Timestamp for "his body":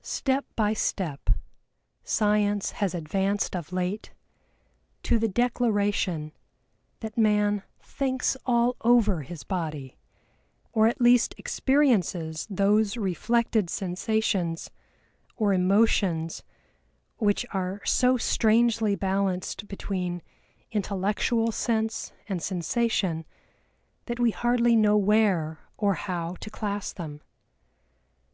9.20-9.98